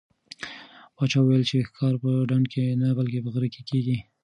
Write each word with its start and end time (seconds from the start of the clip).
پاچا 0.95 1.19
وویل 1.21 1.43
چې 1.49 1.65
ښکار 1.69 1.93
په 2.03 2.09
ډنډ 2.29 2.45
کې 2.53 2.63
نه 2.81 2.87
بلکې 2.97 3.19
په 3.23 3.29
غره 3.33 3.47
کې 3.53 3.61
کېږي. 3.69 3.97